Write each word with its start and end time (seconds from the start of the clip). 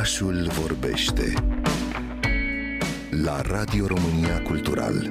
Orașul 0.00 0.48
vorbește 0.50 1.32
la 3.10 3.40
Radio 3.40 3.86
România 3.86 4.42
Cultural. 4.42 5.08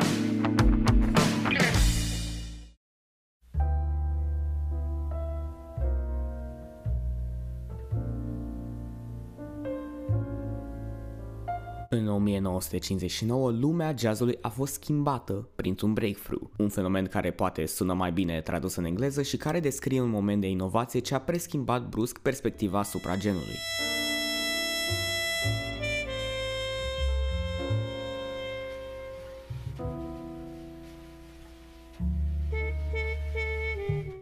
În 11.90 12.08
1959, 12.08 13.52
lumea 13.52 13.94
jazzului 13.98 14.38
a 14.42 14.50
fost 14.50 14.74
schimbată 14.74 15.50
printr-un 15.56 15.94
breakthrough, 15.94 16.50
un 16.58 16.70
fenomen 16.70 17.06
care 17.06 17.32
poate 17.32 17.66
sună 17.66 17.94
mai 17.94 18.12
bine 18.12 18.42
tradus 18.42 18.76
în 18.76 18.86
engleză 18.86 19.21
și 19.21 19.38
care 19.38 19.60
descrie 19.60 20.02
un 20.02 20.10
moment 20.10 20.42
de 20.42 20.48
inovație 20.48 21.00
ce 21.00 21.16
a 21.16 21.20
preschimbat 21.20 21.90
brusc 21.90 22.18
perspectiva 22.18 22.80
asupra 22.80 23.16
genului. 23.18 23.58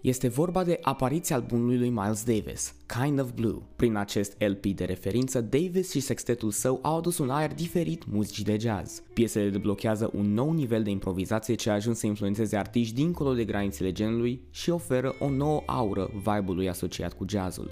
Este 0.08 0.28
vorba 0.28 0.64
de 0.64 0.80
apariția 0.82 1.36
albumului 1.36 1.78
lui 1.78 1.90
Miles 1.90 2.24
Davis, 2.24 2.76
Kind 2.86 3.20
of 3.20 3.32
Blue. 3.32 3.62
Prin 3.76 3.96
acest 3.96 4.36
LP 4.40 4.66
de 4.66 4.86
referință, 4.86 5.42
Davis 5.42 5.92
și 5.92 6.00
sextetul 6.00 6.52
său 6.52 6.80
au 6.82 6.98
adus 6.98 7.18
un 7.18 7.30
aer 7.30 7.54
diferit 7.54 8.04
muzicii 8.12 8.44
de 8.44 8.58
jazz. 8.60 9.04
Piesele 9.14 9.50
deblochează 9.50 10.12
un 10.14 10.34
nou 10.34 10.52
nivel 10.52 10.84
de 10.84 10.90
improvizație 10.90 11.56
ce 11.56 11.70
a 11.70 11.74
ajuns 11.74 12.00
să 12.00 12.06
influențeze 12.06 12.58
artiști 12.58 12.96
dincolo 12.96 13.34
de 13.34 13.46
granițele 13.46 13.92
genului 13.92 14.42
și 14.52 14.70
oferă 14.70 15.16
o 15.20 15.30
nouă 15.30 15.64
aură 15.66 16.10
vibe-ului 16.14 16.70
asociat 16.70 17.14
cu 17.14 17.26
jazzul. 17.30 17.70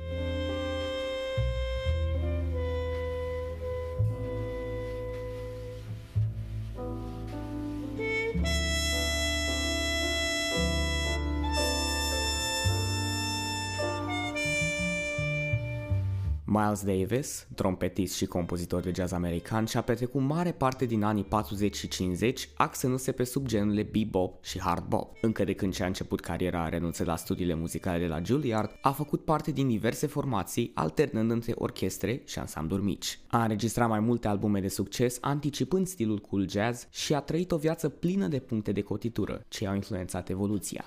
Miles 16.58 16.84
Davis, 16.84 17.48
trompetist 17.56 18.16
și 18.16 18.26
compozitor 18.26 18.82
de 18.82 18.92
jazz 18.96 19.12
american, 19.12 19.66
și-a 19.66 19.82
petrecut 19.82 20.22
mare 20.22 20.52
parte 20.52 20.86
din 20.86 21.04
anii 21.04 21.24
40 21.24 21.76
și 21.76 21.88
50 21.88 22.50
axându-se 22.56 23.12
pe 23.12 23.24
subgenurile 23.24 23.84
bebop 23.84 24.44
și 24.44 24.60
hard 24.60 24.86
bop. 24.88 25.18
Încă 25.22 25.44
de 25.44 25.54
când 25.54 25.74
și-a 25.74 25.86
început 25.86 26.20
cariera 26.20 26.70
renunțând 26.70 27.10
la 27.10 27.16
studiile 27.16 27.54
muzicale 27.54 28.00
de 28.00 28.08
la 28.08 28.22
Juilliard, 28.24 28.78
a 28.82 28.92
făcut 28.92 29.24
parte 29.24 29.52
din 29.52 29.68
diverse 29.68 30.08
formații, 30.08 30.72
alternând 30.74 31.32
între 31.32 31.54
orchestre 31.56 32.22
și 32.26 32.40
ansambluri 32.40 32.84
mici. 32.84 33.20
A 33.28 33.42
înregistrat 33.42 33.90
mai 33.90 34.00
multe 34.00 34.28
albume 34.28 34.60
de 34.60 34.68
succes, 34.68 35.18
anticipând 35.22 35.88
stilul 35.88 36.20
cool 36.20 36.50
jazz 36.50 36.88
și 36.92 37.14
a 37.14 37.20
trăit 37.20 37.52
o 37.52 37.58
viață 37.58 37.90
plină 37.90 38.28
de 38.28 38.40
puncte 38.40 38.72
de 38.72 38.82
cotitură, 38.82 39.46
ce 39.48 39.68
au 39.68 39.76
influențat 39.76 40.30
evoluția. 40.30 40.86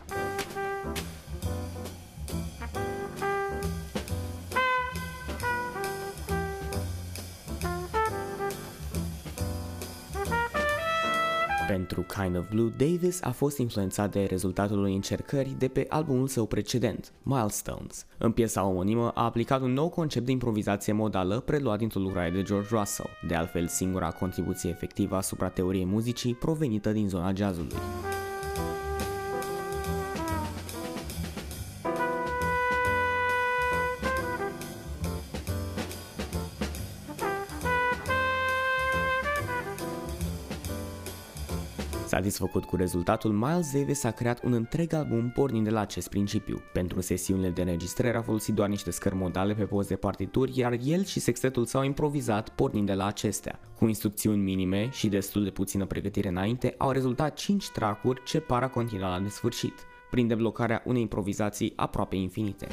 Pentru 11.68 12.06
Kind 12.20 12.36
of 12.36 12.48
Blue, 12.50 12.72
Davis 12.76 13.22
a 13.22 13.30
fost 13.30 13.58
influențat 13.58 14.12
de 14.12 14.24
rezultatul 14.24 14.78
unei 14.78 14.94
încercări 14.94 15.54
de 15.58 15.68
pe 15.68 15.86
albumul 15.88 16.26
său 16.26 16.46
precedent, 16.46 17.12
Milestones. 17.22 18.06
În 18.18 18.32
piesa 18.32 18.64
omonimă 18.64 19.10
a 19.14 19.24
aplicat 19.24 19.60
un 19.60 19.72
nou 19.72 19.88
concept 19.88 20.26
de 20.26 20.32
improvizație 20.32 20.92
modală 20.92 21.40
preluat 21.40 21.78
dintr-o 21.78 22.00
lucrare 22.00 22.30
de 22.30 22.42
George 22.42 22.68
Russell, 22.70 23.08
de 23.26 23.34
altfel 23.34 23.66
singura 23.66 24.10
contribuție 24.10 24.70
efectivă 24.70 25.16
asupra 25.16 25.48
teoriei 25.48 25.84
muzicii 25.84 26.34
provenită 26.34 26.90
din 26.90 27.08
zona 27.08 27.32
jazzului. 27.34 27.76
Satisfăcut 42.08 42.64
cu 42.64 42.76
rezultatul, 42.76 43.32
Miles 43.32 43.72
Davis 43.72 44.04
a 44.04 44.10
creat 44.10 44.42
un 44.44 44.52
întreg 44.52 44.92
album 44.92 45.30
pornind 45.30 45.64
de 45.64 45.70
la 45.70 45.80
acest 45.80 46.08
principiu. 46.08 46.62
Pentru 46.72 47.00
sesiunile 47.00 47.48
de 47.48 47.60
înregistrare 47.60 48.16
a 48.16 48.22
folosit 48.22 48.54
doar 48.54 48.68
niște 48.68 48.90
scări 48.90 49.14
modale 49.14 49.54
pe 49.54 49.64
post 49.64 49.88
de 49.88 49.96
partituri, 49.96 50.58
iar 50.58 50.78
el 50.84 51.04
și 51.04 51.20
sextetul 51.20 51.64
s-au 51.64 51.82
improvizat 51.82 52.48
pornind 52.48 52.86
de 52.86 52.94
la 52.94 53.06
acestea. 53.06 53.60
Cu 53.78 53.86
instrucțiuni 53.86 54.42
minime 54.42 54.88
și 54.90 55.08
destul 55.08 55.44
de 55.44 55.50
puțină 55.50 55.86
pregătire 55.86 56.28
înainte, 56.28 56.74
au 56.78 56.90
rezultat 56.90 57.34
5 57.34 57.68
tracuri 57.70 58.22
ce 58.24 58.40
par 58.40 58.62
a 58.62 58.68
continua 58.68 59.08
la 59.08 59.18
nesfârșit, 59.18 59.74
prin 60.10 60.26
deblocarea 60.26 60.82
unei 60.84 61.02
improvizații 61.02 61.72
aproape 61.76 62.16
infinite. 62.16 62.66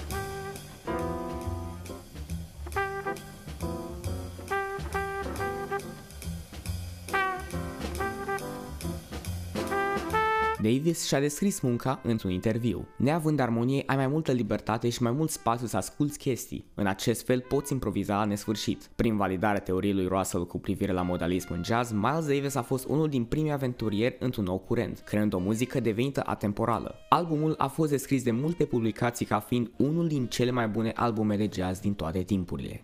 Davis 10.65 11.05
și-a 11.05 11.19
descris 11.19 11.59
munca 11.59 11.99
într-un 12.03 12.31
interviu. 12.31 12.87
Neavând 12.97 13.39
armonie, 13.39 13.83
ai 13.85 13.95
mai 13.95 14.07
multă 14.07 14.31
libertate 14.31 14.89
și 14.89 15.01
mai 15.01 15.11
mult 15.11 15.29
spațiu 15.29 15.67
să 15.67 15.77
asculți 15.77 16.17
chestii. 16.17 16.65
În 16.73 16.87
acest 16.87 17.25
fel 17.25 17.45
poți 17.47 17.73
improviza 17.73 18.15
la 18.17 18.25
nesfârșit. 18.25 18.89
Prin 18.95 19.17
validarea 19.17 19.59
teoriei 19.59 19.93
lui 19.93 20.07
Russell 20.07 20.47
cu 20.47 20.59
privire 20.59 20.91
la 20.91 21.01
modalism 21.01 21.53
în 21.53 21.63
jazz, 21.63 21.91
Miles 21.91 22.25
Davis 22.27 22.55
a 22.55 22.61
fost 22.61 22.85
unul 22.87 23.09
din 23.09 23.23
primii 23.23 23.51
aventurieri 23.51 24.15
într-un 24.19 24.43
nou 24.43 24.57
curent, 24.57 25.01
creând 25.05 25.33
o 25.33 25.39
muzică 25.39 25.79
devenită 25.79 26.23
atemporală. 26.25 26.95
Albumul 27.09 27.55
a 27.57 27.67
fost 27.67 27.89
descris 27.91 28.23
de 28.23 28.31
multe 28.31 28.65
publicații 28.65 29.25
ca 29.25 29.39
fiind 29.39 29.71
unul 29.77 30.07
din 30.07 30.25
cele 30.25 30.51
mai 30.51 30.67
bune 30.67 30.91
albume 30.95 31.37
de 31.37 31.49
jazz 31.53 31.79
din 31.79 31.93
toate 31.93 32.21
timpurile. 32.21 32.83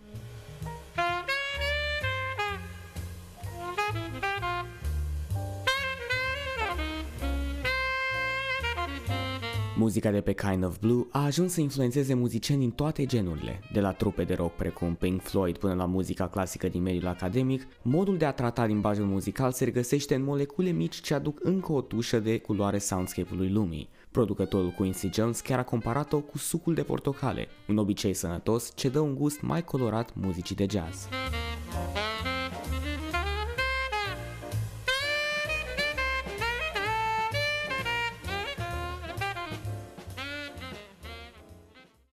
Muzica 9.82 10.12
de 10.12 10.22
pe 10.22 10.34
Kind 10.34 10.64
of 10.64 10.80
Blue 10.80 11.06
a 11.12 11.24
ajuns 11.24 11.54
să 11.54 11.62
influențeze 11.62 12.14
muzicieni 12.14 12.60
din 12.60 12.72
toate 12.72 13.06
genurile, 13.06 13.60
de 13.74 13.80
la 13.80 13.92
trupe 13.92 14.24
de 14.24 14.34
rock 14.34 14.56
precum 14.56 14.96
Pink 14.96 15.22
Floyd 15.22 15.58
până 15.58 15.74
la 15.74 15.86
muzica 15.86 16.28
clasică 16.28 16.68
din 16.68 16.82
mediul 16.82 17.08
academic, 17.08 17.68
modul 17.82 18.18
de 18.18 18.26
a 18.26 18.32
trata 18.32 18.66
limbajul 18.66 19.06
muzical 19.06 19.52
se 19.52 19.64
regăsește 19.64 20.16
în 20.16 20.24
molecule 20.24 20.70
mici 20.70 21.02
ce 21.02 21.14
aduc 21.14 21.40
încă 21.44 21.72
o 21.72 21.82
tușă 21.82 22.20
de 22.20 22.38
culoare 22.38 22.78
soundscape-ului 22.78 23.50
lumii. 23.50 23.90
Producătorul 24.12 24.70
Quincy 24.70 25.10
Jones 25.14 25.40
chiar 25.40 25.60
a 25.60 25.64
comparat-o 25.64 26.20
cu 26.20 26.38
sucul 26.38 26.74
de 26.74 26.84
portocale, 26.84 27.48
un 27.68 27.78
obicei 27.78 28.14
sănătos 28.14 28.72
ce 28.76 28.90
dă 28.90 29.00
un 29.00 29.16
gust 29.16 29.42
mai 29.42 29.64
colorat 29.64 30.16
muzicii 30.16 30.56
de 30.56 30.66
jazz. 30.70 31.08